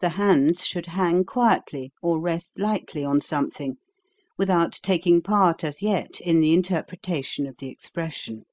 [0.00, 3.78] The hands should hang quietly, or rest lightly on something,
[4.36, 8.44] without tak ing part as yet in the interpretation of the expression.